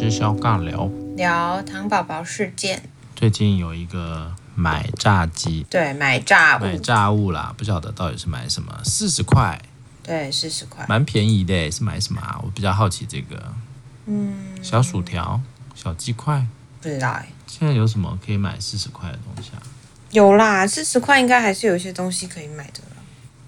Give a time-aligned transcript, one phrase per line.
[0.00, 2.82] 吃小尬聊，聊糖宝宝事件。
[3.14, 9.60] 最近有一个买炸鸡，对，买炸物，买炸物啦，不晓得到底是买什么，四十块，
[10.02, 12.40] 对，四十块，蛮便宜的，是买什么啊？
[12.42, 13.52] 我比较好奇这个，
[14.06, 15.38] 嗯，小薯条、
[15.74, 16.46] 小鸡块，
[16.80, 17.28] 不知道哎。
[17.46, 19.60] 现在有什么可以买四十块的东西啊？
[20.12, 23.02] 有啦，四十块应该还是有一些东西可以买的啦。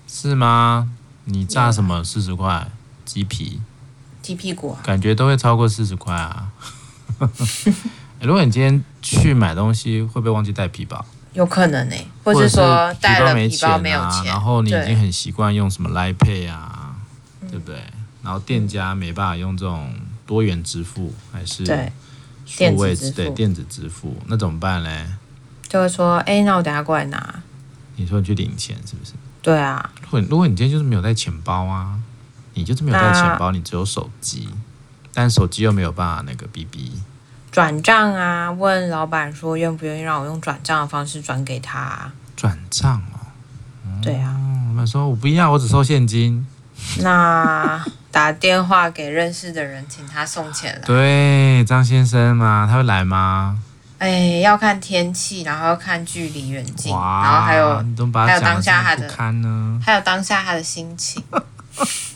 [0.07, 0.93] 是吗？
[1.25, 2.69] 你炸什么四十块？
[3.07, 3.63] 鸡皮？
[4.23, 4.81] 鸡屁股啊？
[4.83, 6.49] 感觉都会超过四十块啊。
[8.23, 11.05] 如果你今天去买东西，会不会忘记带皮包？
[11.35, 16.95] 有可能呢、欸，或者说带了皮包没有钱，啊，然后你已经很习惯用什么 Line Pay 啊，
[17.51, 17.77] 对不对？
[18.23, 19.93] 然后店家没办法用这种
[20.25, 21.65] 多元支付，还是
[22.47, 25.19] 数位支付，电子支付，那怎么办呢？
[25.69, 27.43] 就会说，哎，那我等下过来拿。
[27.97, 29.13] 你说你去领钱是不是？
[29.41, 29.91] 对啊。
[30.03, 31.99] 如果如果你今天就是没有带钱包啊，
[32.55, 34.49] 你就是没有带钱包，你只有手机，
[35.15, 36.93] 但手机又没有办法那个 BB。
[37.51, 42.11] 转账啊，问老板说愿不愿意让我用转账的方式转给他。
[42.35, 43.21] 转账哦，
[43.87, 44.35] 嗯、对啊。
[44.69, 46.47] 老板说我不要，我只收现金。
[47.01, 50.81] 那打电话给认识的人，请他送钱来。
[50.87, 53.59] 对，张先生嘛，他会来吗？
[53.99, 57.77] 哎，要看天气，然后要看距离远近，然后还有
[58.27, 61.23] 还有当下他的看呢，还有当下他的心情。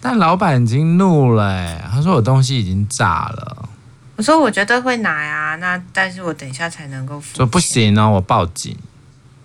[0.00, 3.68] 但老板已经怒了，他说我东西已经炸了。
[4.16, 7.36] 我说我觉得会拿呀，那但是我等一下才能够付。
[7.36, 8.76] 说不行哦，我报警。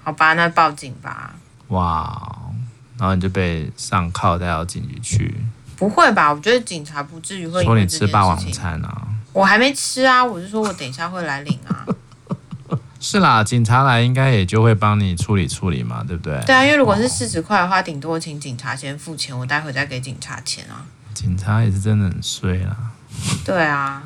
[0.03, 1.34] 好吧，那报警吧。
[1.70, 2.22] 哇，
[2.97, 5.36] 然后你就被上铐带到警局去。
[5.78, 6.31] 不会吧？
[6.31, 9.08] 我觉得警察不至于会说你吃霸王餐啊。
[9.34, 11.86] 我还没吃啊，我是说我等一下会来领啊。
[13.00, 16.42] 是啦，警察来应该也就会帮你处理处理嘛，对不对？
[16.46, 20.82] 对啊，因为如果是四十块的话，顶多请警察先付钱，我待会再给警察钱啊。
[21.14, 22.76] 警察也是真的很衰啦。
[23.46, 24.02] 对啊，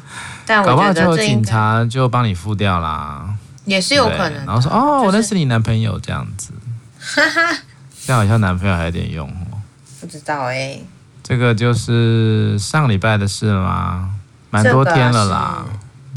[0.45, 3.33] 但我搞不好就警察就帮你付掉啦，
[3.65, 4.45] 也是有可能。
[4.45, 6.51] 然后说哦，就是、我认识你男朋友这样子，
[6.99, 7.57] 哈 哈
[8.05, 9.61] 这样好像男朋友还有点用哦。
[10.01, 10.85] 不知道哎、欸，
[11.23, 14.09] 这个就是上礼拜的事了吗？
[14.51, 15.63] 蛮多天了啦。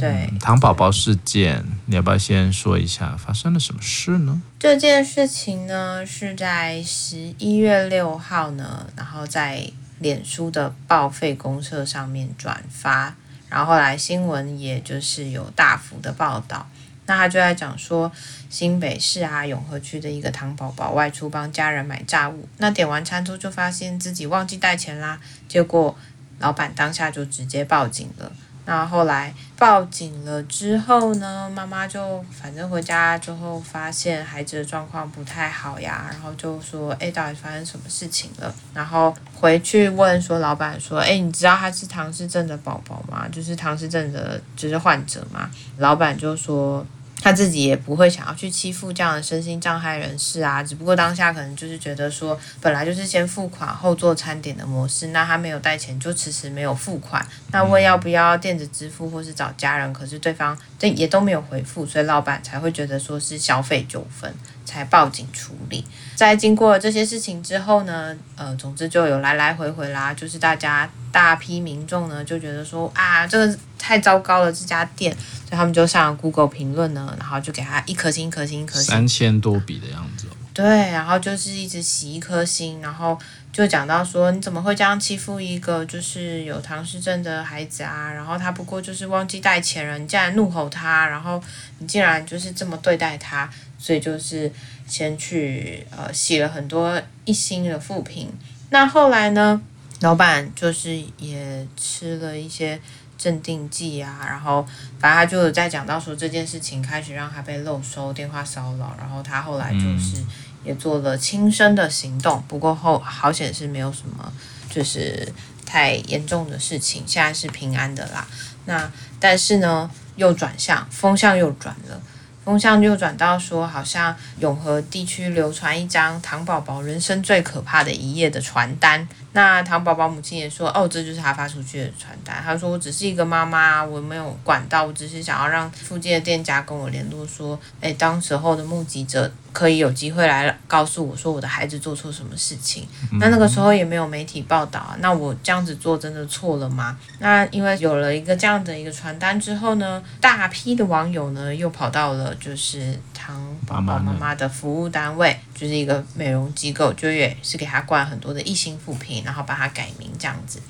[0.02, 4.42] 对、嗯，糖宝宝事件，你要不要先说一下发生了什么事呢？
[4.58, 9.70] 这件事情呢是在十一月六号呢，然后在。
[10.02, 13.14] 脸书的报废公社上面转发，
[13.48, 16.66] 然后后来新闻也就是有大幅的报道。
[17.06, 18.10] 那他就在讲说，
[18.50, 25.96] 新北市啊永和区的一个糖宝宝外出帮家人买炸物，那点完餐之后就发现自己忘记带钱啦，结果
[26.40, 28.32] 老板当下就直接报警了。
[28.64, 43.26] 那后来报警了之后呢，妈妈就反正回家之后发现孩子的状况不太好呀，然后就说：“哎，到底发生什么事情了？”然后回去问说老板说：“哎，你知道他是唐氏症的宝宝吗？
[43.32, 46.86] 就是唐氏症的，就是患者吗？”老板就说。
[47.22, 64.34] 他自己也不会想要去欺负这样的身心障碍人士啊，只不过当下可能就是觉得说，本来就是先付款后做餐点的模式，那他没有带钱就迟迟没有付款，那问要不要电子支付或是找家人，可是对方这也都没有回复，所以老板才会觉得说是消费纠纷，
[64.64, 65.84] 才报警处理。
[66.16, 75.12] 在经过了这些事情之后呢，呃，总之就有来来回回啦，就是大家大批民众呢就觉得说啊，这个太糟糕了，这家店。
[75.14, 80.26] 所以他们就上 Google 评论呢，然后就给他一颗星，一颗星，一颗星，三千多笔的样子。
[80.52, 83.16] 对，然后就是一直洗一颗星，然后
[83.52, 88.10] 就讲到说，你怎么会这样欺负一个就是有唐氏症的孩子啊？
[88.10, 91.42] 然后他不过就是忘记带钱了，你竟然怒吼他，然后
[91.78, 93.48] 你竟然就是这么对待他，
[93.78, 94.50] 所以就是
[94.86, 98.32] 先去呃洗了很多一星的负评。
[98.70, 99.60] 那后来呢，
[100.00, 102.80] 老板就是也吃了一些。
[103.18, 104.66] 镇定剂啊，然后
[104.98, 110.16] 反正他就在讲到说这件事情开始让他被漏收电话骚扰，然后他后来就是
[110.64, 114.32] 也做了轻生的行动，不过后好险是没有什么
[114.70, 115.32] 就是
[115.66, 118.26] 太严重的事情，现在是平安的啦。
[118.66, 122.00] 那但是呢，又转向风向又转了，
[122.44, 129.08] 风向又转到说好像永和地区流传一张糖宝宝人生最可怕的一页的传单。
[129.34, 132.42] 那糖宝宝母亲也说，哦，这就是他发出去的传单。
[132.44, 142.86] 他说，我只是一个妈妈，我没有管到，我只是想要让附近的店家跟我联络说，诶，当时候的目击者可以有机会来告诉我说我的孩子做错什么事情。
[143.18, 146.98] 那那个时候也没有媒体报道啊，那我这样子做真的错了吗？
[147.18, 159.22] 那因为有了一个这样的一个传单之后呢，大批的网友呢又跑到了就是糖宝宝妈妈的服务单位，就是一个美容机构，就也是给他灌很多的一星负评。
[159.24, 160.60] 然后把他改名这样子，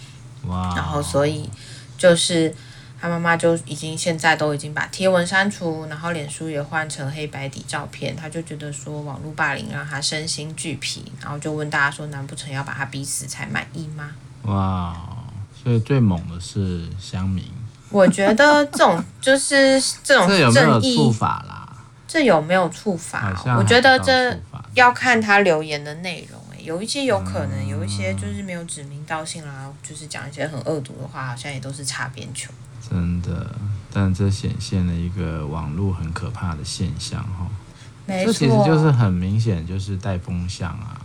[0.47, 0.75] 哇！
[0.77, 1.49] 然后所以
[1.97, 2.55] 就是
[3.01, 8.15] 他妈妈就已经现在都已经把贴文删除，然后脸书也换成黑白底照片。
[8.15, 14.11] 他就觉得说网络霸凌让他身心俱疲，然后就问大家说：难不成要把他逼死才满意吗？
[14.43, 14.95] 哇，
[15.63, 17.45] 所以最猛的是乡民。
[17.91, 21.52] 我觉得这种就是这种正义，这有没有触法啦？
[22.13, 23.33] 这有没有处罚？
[23.57, 24.39] 我觉得这
[24.75, 26.39] 要看他留言的内容。
[26.63, 32.51] 有一些有可能，有一些就是没有指名道姓啦，就是讲一些很恶毒的话，好像也都是擦边球。
[32.87, 33.51] 真的，
[33.91, 37.49] 但这显现了一个网络很可怕的现象哈。
[38.05, 38.31] 没错。
[38.31, 41.01] 这其实就是很明显，就是带风向啊。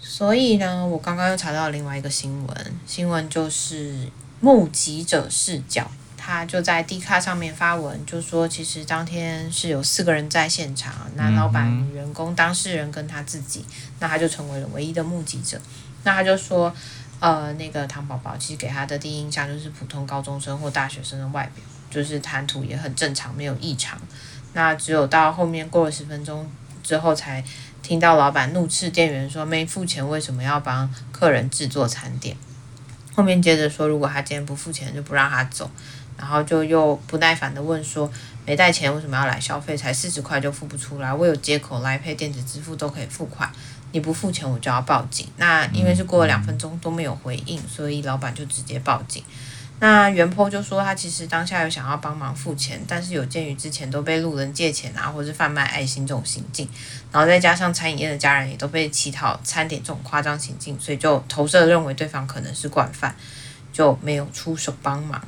[0.00, 4.08] 所以呢，我刚刚又查到另外一个新闻，新闻就是
[4.40, 5.86] 目击者视角。
[6.26, 13.62] 他就在 D 卡上面发文，就说其实当天是有四个人在现场，那老板、女员工、当事人跟他自己，
[14.00, 15.60] 那他就成为了唯一的目击者。
[16.02, 16.74] 那他就说，
[17.20, 24.00] 呃，那个唐宝宝其实给他的第一印象就是普通高中生或大学生的外表，就是谈吐也很正常，没有异常。
[24.54, 26.50] 那只有到后面过了十分钟
[26.82, 27.44] 之后，才
[27.82, 32.34] 听到老板怒斥店员说没付钱为什么要帮客人制作餐点？
[33.14, 35.70] 后面接着说，如果他今天不付钱，就不让他走。
[36.16, 38.10] 然后就又不耐烦地问说
[38.46, 39.76] ：“没带钱为什么要来消费？
[39.76, 41.12] 才四十块就付不出来？
[41.12, 43.50] 我有接口来配电子支付都可以付款，
[43.92, 49.22] 你不付钱我就要报警。”那因为是过了两分钟都没有回应，所以老板就直接报警。
[49.80, 56.66] 那原坡就说他其实当下有想要帮忙付钱，但是有鉴于之前都被路人借钱啊，或是贩卖爱心这种行径，
[57.10, 63.14] 然后再加上餐饮业的家人也都被乞讨餐点这种夸张行径，所以就投射认为对方可能是惯犯，
[63.72, 65.20] 就没有出手帮忙。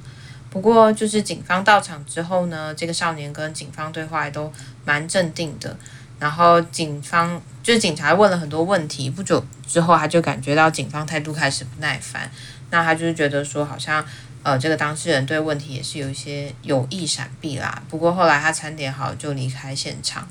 [0.56, 4.50] 不过，就是警方到场之后呢，这个少年跟警方对话也都
[4.86, 5.76] 蛮镇定的。
[6.18, 12.30] 然后警方就是警察问了很多问题，不久之后他就感觉到警方态度开始不耐烦。
[12.70, 14.02] 那他就是觉得说，好像
[14.42, 17.82] 呃这个当事人对问题也是有一些有意闪避啦。
[17.90, 20.26] 不过后来他餐点好就离开现场。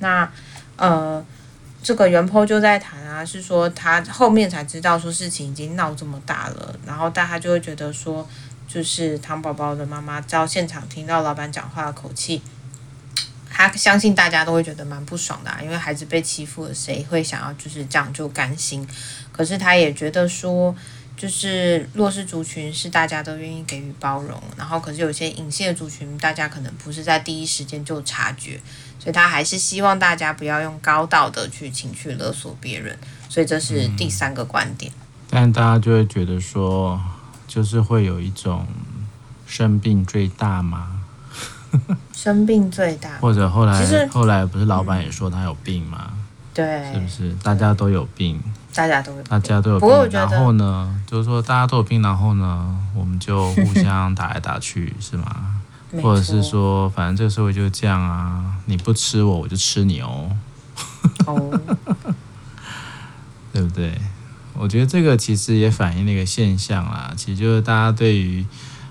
[0.00, 0.28] 那
[0.74, 1.24] 呃
[1.80, 8.28] 这个原 po 就在谈啊，是说他后面才知道说事情已经闹这么大了，然后但他就会觉得说。
[8.72, 12.40] 就是糖宝宝的妈妈到现场听到老板讲话的口气，
[13.50, 18.86] 他相信大家都会觉得蛮不爽的啊，因为孩子被欺负了，谁会想要就是这样就甘心？
[19.32, 20.72] 可是他也觉得说，
[21.16, 28.60] 就是弱势族群是大家都愿意给予包容，然后可是有些隐性的族群，大家可能不是在第一时间就察觉，
[29.00, 32.96] 所以他还是希望大家不要用高道德去情绪勒索别人，
[33.28, 34.92] 所以这是第三个观点。
[34.92, 37.00] 嗯，但大家就会觉得说。
[37.50, 38.64] 就是会有一种
[39.44, 41.00] 生病最大吗？
[42.14, 46.12] 生病最大，或者后来其实后来不是老板也说他有病吗？
[46.54, 48.40] 对，是不是大家都有病？
[48.72, 50.10] 大家都有，大家都有病。
[50.12, 55.56] 然后呢，就是说大家都有病，然后呢，我们就互相打来打去， 是吗？
[56.00, 60.30] 或者是说，反正这个社会就是这样啊，你不吃我，我就吃你哦。
[61.26, 61.60] 哦，
[63.52, 64.00] 对不对？
[64.54, 68.44] 我觉得这个其实也反映了一个现象啦，其实就是大家对于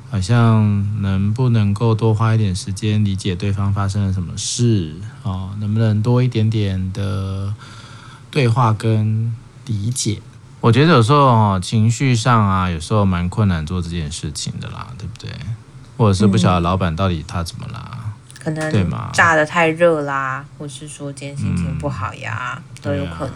[0.09, 7.53] 好像能不能够多花一点时间理解对方发生了什么事哦，能不能多一点点的
[8.31, 9.35] 对话跟
[9.65, 10.21] 理解？
[10.61, 15.29] 我觉得有时候哦，情绪上啊，有时候蛮困难做这件事情的啦，对不对？
[15.95, 17.91] 或者是不晓得老板到底他怎么啦？
[17.93, 19.09] 嗯、可能对吗？
[19.13, 23.35] 炸的太热啦，或是说今天心情不好呀，嗯、都有可能。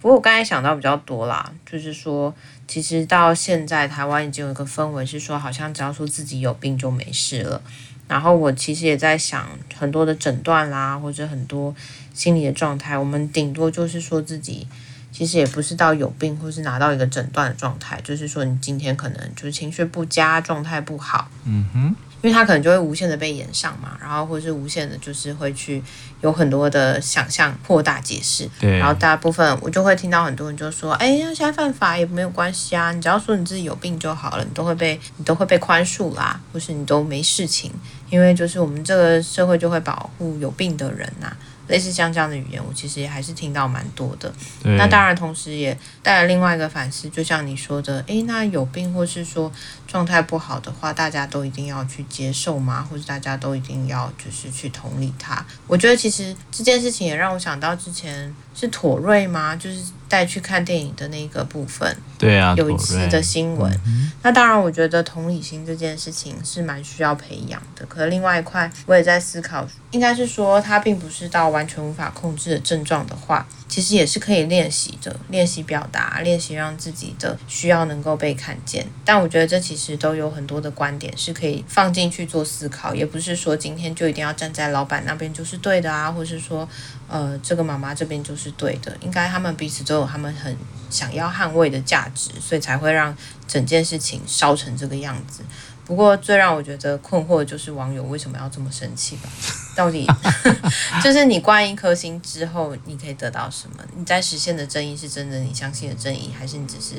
[0.00, 2.34] 不过我刚才想到比较多啦，就是说，
[2.66, 7.60] 其实到现在台湾已经有一个氛围是说，好像只要说自己有病就没事了。
[8.08, 11.74] 然后我其实也在想，很多的诊断啦，或者很多
[12.14, 14.66] 心理的状态，我们顶多就是说自己
[15.12, 21.30] 其实也不是到有病，或是拿到一个诊断的状态，就是说你今天可能就是情绪不佳，状态不好。
[21.44, 21.94] 嗯哼。
[22.22, 25.82] 因为他可能就会无限的被延上嘛，然后或者是无限的，就是会去
[26.20, 28.48] 有很多的想象扩大解释。
[28.60, 28.78] 对。
[28.78, 37.72] 然后大部分我就会听到很多人就说：“哎呀，现在犯法也没有关系啊，你只要说你自己有病就好了，你都会被你都会被宽恕啦，或是你都没事情，
[38.10, 41.36] 因为就是我们这个社会就会保护有病的人呐、啊。”
[41.70, 44.30] 类似像这样的语言，我其实也还是听到蛮多的。
[44.62, 49.50] 那当然，同时也带来另外一个反思，就像你说的，诶，那有病或是说
[49.86, 52.86] 状态不好的话，大家都一定要去接受吗？
[52.90, 55.42] 或者大家都一定要就是去同理他？
[55.66, 59.56] 我觉得其实这件事情也让我想到之前是妥瑞吗？
[59.56, 59.80] 就是。
[60.10, 63.72] 带去看电影的那个部分，对啊，有一次的新闻。
[63.86, 67.86] 嗯、那当然，我觉得同理心这件事情是蛮需要培养的。
[67.86, 78.86] 可是另外一块，我也在思考，应该是说它并不是到完完全无法控制的症状的话，其实也是可以练习的，练习表达，练习让自己的需要能够被看见。
[79.04, 86.66] 但我觉得这其实都有很多的观点是可以放进去做思考，也不是说今天就一定要站在老板那边就是对的啊，或是说，
[87.10, 88.96] 呃，这个妈妈这边就是对的。
[89.00, 90.56] 应该他们彼此都有他们很
[90.88, 93.14] 想要捍卫的价值，所以才会让
[93.48, 95.42] 整件事情烧成这个样子。
[95.84, 99.28] 不过最让我觉得困惑的就是网友为什么要这么生气吧？
[99.74, 100.06] 到底
[101.02, 103.82] 就是你关一颗心之后，你可以得到什么？
[103.96, 106.94] 你在实现的正义是真的你相信的正义，还是你只是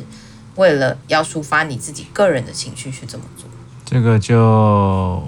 [0.57, 3.49] 为了要抒发你自己个人的情绪去这么做？
[3.85, 5.23] 这个就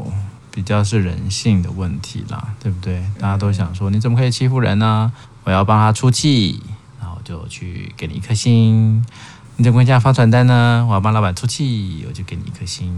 [0.54, 3.04] 比较是人性的问题啦，对不对？
[3.20, 5.12] 大家都想说，你怎么可以欺负人呢？
[5.44, 6.62] 我要帮他出气，
[7.02, 9.04] 然后就去给你一颗心。
[9.56, 10.86] 你怎么会这样发传单呢？
[10.88, 12.94] 我要帮老板出气，我就给你一颗心。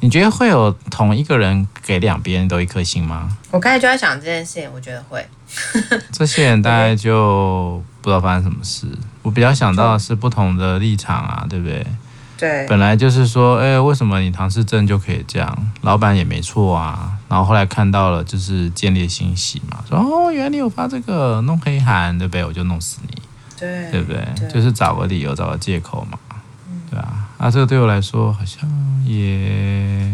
[0.00, 3.36] 你觉得会有同一个人给两边都一颗心吗？
[3.50, 5.26] 我刚才就在想这件事情，我觉得会。
[6.12, 8.86] 这些人大概就不知道发生什么事。
[9.22, 11.84] 我比较想到的是不同的立场啊，对不对？
[12.38, 12.66] 对。
[12.68, 15.56] 本来就是说，哎，为什么你唐氏症就可以这样？
[15.82, 17.18] 老板也没错啊。
[17.28, 22.44] 然后后来看到了，就是建立信息嘛，说哦，原来你有发这个弄黑函，对不对？
[22.44, 23.22] 我就弄死你，
[23.58, 24.26] 对，对不对？
[24.38, 26.18] 对就是找个理由，找个借口嘛，
[26.70, 27.28] 嗯、对啊。
[27.36, 28.68] 啊，这个对我来说好像
[29.04, 30.10] 也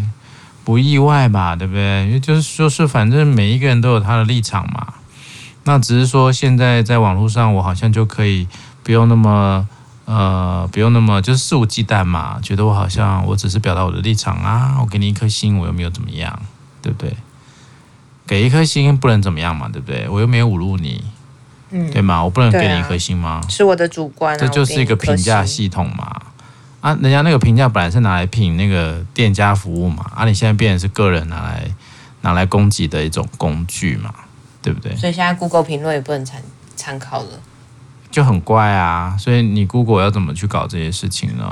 [0.65, 2.07] 不意外吧，对不对？
[2.07, 4.95] 因为就是说是，反正每一个人都有他的立场嘛。
[5.67, 8.47] 那只是说，现在在网络上，我好像就可以
[8.83, 9.67] 不用那么
[10.07, 12.39] 呃，不用那么就是肆无忌惮嘛。
[12.43, 16.39] 觉得我好像我只是表达我的立场啊，我给你一颗心，我又没有怎么样，
[16.83, 17.17] 对不对？
[18.27, 20.09] 给一颗心不能怎么样嘛，对不对？
[20.09, 21.05] 我又没有侮辱你，
[21.71, 22.25] 嗯，对吗？
[22.25, 23.43] 我不能给你一颗心吗？
[23.45, 26.21] 啊、是我的主观、啊，这就是一个评价系统嘛。
[26.81, 31.67] 啊，人家那个评价本来是拿来评那个店家服务嘛，啊，你现在变成是个人拿来
[32.21, 34.13] 拿来攻击的一种工具嘛，
[34.61, 34.95] 对不对？
[34.97, 36.43] 所以现在 Google 评论也不能参
[36.77, 37.41] 参考了，
[38.15, 39.17] 就很怪啊。
[39.19, 41.45] 所以你 Google 要怎么去搞这些事情呢？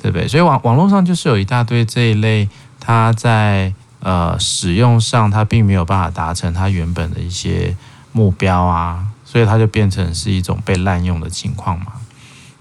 [0.00, 0.28] 对不对？
[0.28, 7.74] 所以网网络上就是有一大堆这一类，它在呃使用上它并没有办法达成它原本的一些
[8.12, 11.86] 目标啊，所以它就变成是一种被滥用的情况嘛。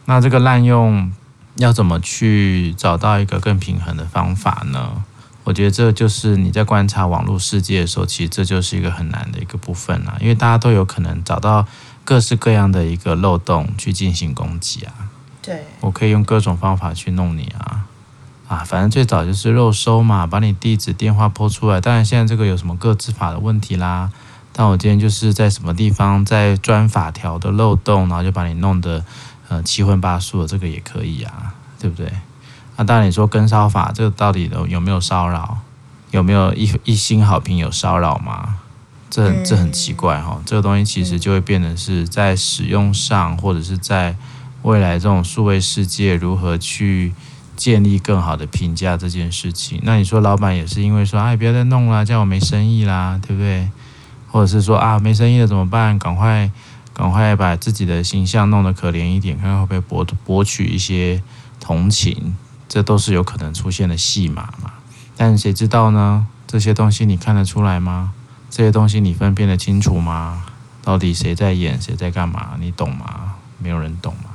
[0.06, 1.12] 那这个滥用。
[1.58, 5.04] 要怎么去找到一个更平衡的方法呢？
[5.44, 11.64] 我觉得这就是你在观察网络世界的时候，其实这就是一个很难的一个部分啊，因为大家都有可能找到
[12.04, 14.94] 各式各样的一个漏洞去进行攻击啊。
[15.42, 17.86] 对，我可以用各种方法去弄你啊，
[18.48, 21.82] 啊，反正最早就是肉收嘛，把你地址、电话抛出来。
[21.82, 24.10] 当然现在这个有什么个资法的问题啦，
[24.52, 29.04] 但我今天就是在什么地方在钻法条的漏洞，然后就把你弄得。
[29.50, 32.12] 呃，七荤八素的这个也可以啊，对不对？
[32.78, 35.60] 那当然，你说跟骚法这个到底有有没有骚扰？
[36.12, 38.58] 有没有一一星好评有骚扰吗？
[39.14, 40.42] 这很这很奇怪哈、哦。
[40.44, 44.16] 这个东西其实就会变成是在使用上，或者是在
[44.64, 47.14] 未来这种数位世界如何去
[47.56, 49.80] 建立更好的评价这件事情。
[49.84, 53.70] 那你说老板也是因为说，哎，不要再弄了，这样我没生意啦，对不对？
[54.32, 56.00] 或者是说啊，没生意了怎么办？
[56.00, 56.50] 赶快。
[56.96, 61.24] 赶快把自己的形象弄得可怜一点，看看会不会博博取一些
[61.60, 62.38] 同情，
[62.70, 64.74] 这都是有可能出现的戏码嘛。
[65.18, 66.28] 但谁知道呢？
[66.46, 68.12] 这些东西你看得出来吗？
[68.56, 70.46] 这些东西你分辨得清楚吗？
[70.84, 72.56] 到底谁在演，谁在干嘛？
[72.60, 73.34] 你懂吗？
[73.58, 74.30] 没有人懂嘛，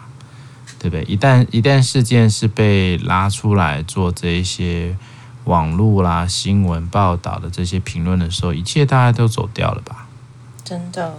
[0.76, 1.04] 对不对？
[1.04, 4.96] 一旦一旦事件是被拉出来做这一些
[5.44, 10.08] 网络啦、新闻报道的这些评论的时候，一切大家都走掉了吧？
[10.64, 11.14] 真的。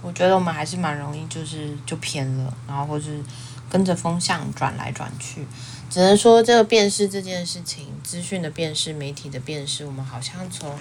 [0.00, 3.22] 我觉得我们还是蛮容易，就是就偏了，然后或是
[3.68, 5.46] 跟着风向转来转去。
[5.90, 10.74] 只能说这个辨识这件事情，资讯的辨识、媒体的辨识，我们好像从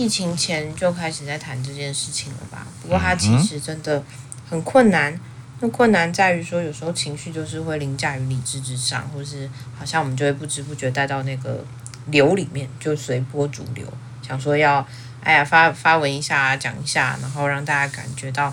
[0.00, 2.66] 疫情前就开始在谈这件事情了吧？
[2.80, 4.02] 不过它其实真的
[4.48, 5.20] 很困难。
[5.60, 9.46] 那困难在于说，有时候情绪就是会凌驾于理智之上，或是
[9.78, 11.62] 好像我们就会不知不觉带到那个
[12.06, 13.86] 流里面，就随波逐流，
[14.26, 14.86] 想说要。
[15.22, 18.50] 哎呀，发 发文一下，讲一下，然后让大家感觉到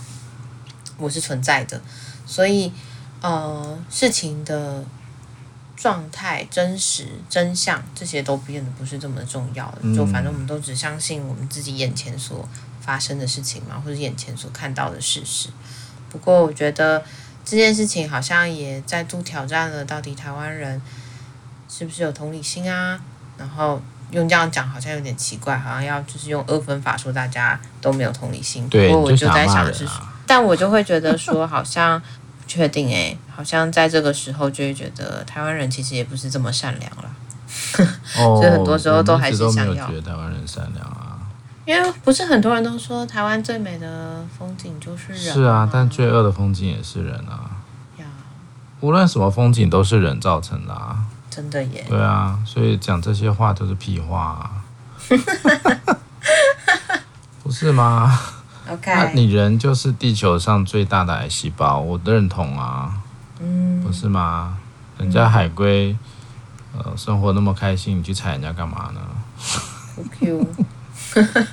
[0.98, 1.82] 我是存在的，
[2.26, 2.70] 所以
[3.22, 4.84] 呃，事情的
[5.78, 9.96] 状态、真实、真相这些都变得不是这么重要了。
[9.96, 12.50] 就反正我们都只相信我们自己眼前所
[12.82, 15.48] 发生的事情嘛，或者眼前所看到的事实。
[16.10, 17.02] 不过我觉得
[17.46, 20.82] 这件事情好像也再度挑战了，到底台湾人
[21.70, 23.00] 是不是有同理心啊？
[23.38, 23.82] 然后。
[24.12, 28.66] 用这样讲好像有点奇怪，好像要就是用二分法说大家都没有同理心。
[28.70, 37.04] 对，不过我就在想的是，啊、但我就会觉得说好像不确定哎，好像在这个时候就会觉得台湾人其实也不是这么善良了。
[38.18, 39.88] 哦， 所以很多时候都还是想要。
[39.88, 41.20] 觉得台湾人善良啊。
[41.64, 45.34] 因为不是很多人都说台湾最美的风景就是人。
[45.36, 47.62] 是啊，但最恶的风景也是人啊。
[48.00, 48.06] 呀，
[48.82, 51.06] 无论什么风景都是人造成的啊。
[51.30, 51.86] 真的耶。
[51.88, 54.52] 对啊，所以讲这些话都是屁话啊。
[57.44, 58.20] 不是吗
[58.68, 63.04] ？OK，那你人就是地球上最大的癌细胞，我认同啊。
[63.40, 64.58] 嗯，不是吗？
[64.98, 65.96] 人家海龟，
[66.74, 69.02] 嗯、呃，生活那么开心，你去踩人家干嘛呢？
[69.38, 70.48] 好 Q，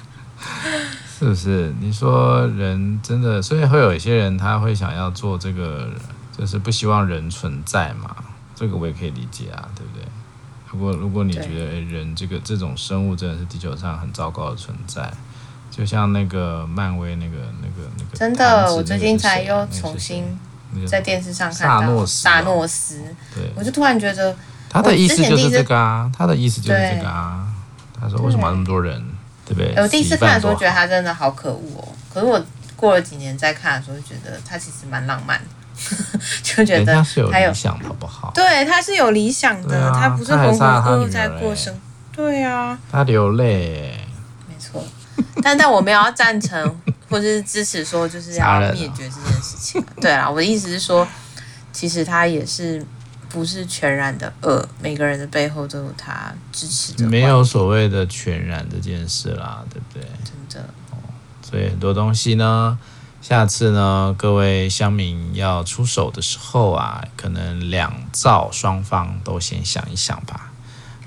[1.19, 1.75] 是不是？
[1.81, 5.89] 你说人真的，所以会有一些人他会想要做这个，
[6.37, 8.15] 就是不希望人存在嘛。
[8.55, 10.05] 这个我也可以理解啊，对不对？
[10.71, 15.13] 如果如果你觉得人这个这种生物真的是地球上很糟糕的存在，
[15.71, 20.25] 就像那个漫威那个那个那个，真的，我最近才又重新
[20.87, 23.01] 在电视上看到萨诺斯，萨诺斯，
[23.35, 24.37] 对，我就突然觉得
[24.69, 27.47] 他的意思就是这个啊，他的意思就是这个啊。
[28.01, 29.03] 他说为什么那么多人，
[29.47, 29.75] 对不对？
[29.83, 32.45] 我第一次看的时候觉得他真的好可恶哦，可是我
[32.77, 35.41] 过了几年再看的时候，觉得他其实蛮浪漫。
[36.43, 38.31] 就觉得他有理想，好不好？
[38.33, 41.75] 对，他是有理想的，他不是浑浑噩噩在过生。
[42.13, 43.99] 对啊，他流泪，
[44.49, 44.85] 没错。
[45.43, 46.81] 但但我没有要赞成
[47.15, 49.85] 或者是支持说就是要灭绝这件事情。
[50.01, 51.07] 对啊，我的意思是说，
[51.73, 52.85] 其实他也是
[53.29, 57.07] 不是全然的恶，每个人的背后都有他支持的。
[57.07, 60.03] 没有所谓的全然这件事啦，对不对？
[60.25, 60.69] 真的。
[60.91, 60.99] 哦，
[61.49, 62.77] 所以很多东西呢。
[63.23, 70.51] 下次呢，各位乡民要出手的时候啊，可能两造双方都先想一想吧。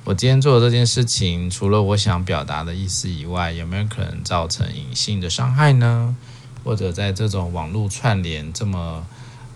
[0.08, 6.16] 我今天做的这件事情，除了我想表达的意思以外，有没有可能造成隐性的伤害呢？
[6.64, 9.06] 或者在这种网络串联这么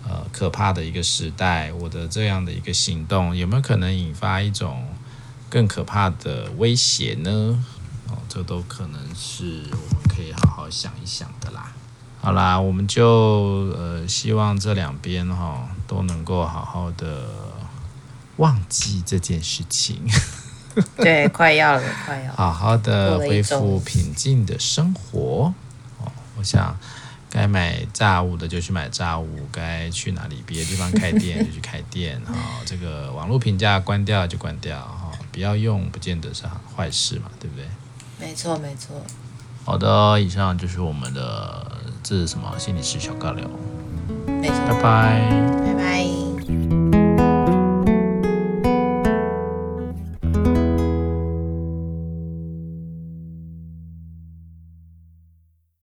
[0.06, 4.84] 呃可怕的一个时代，我的这样的一个行动，有没有可能引发一种
[5.48, 7.64] 更可怕的威胁呢？
[8.10, 11.72] 哦，这都可能是我们可以好好想一想的啦。
[12.20, 17.26] 好啦，我们就呃希望这两边哈、都能够好好的
[18.36, 20.02] 忘记这件事情。
[20.96, 22.34] 对，快要了，快要了。
[22.36, 25.52] 好好的恢复平静的生活。
[25.98, 26.76] 哦，我想
[27.30, 32.20] 该买炸物的就去买炸物，该去哪里别的地方开店就去开店。
[32.26, 36.44] 哈、 哦，这个网络评价关掉就关掉哈、哦，不要用不见得是
[36.76, 37.66] 坏事嘛，对不对？
[38.18, 39.00] 没错，没错。
[39.64, 41.80] 好的，以上就是我们的。
[42.04, 42.52] 这是什么？
[42.58, 43.48] 心理师小尬聊。
[44.26, 44.58] 没错。
[44.66, 46.11] 拜拜。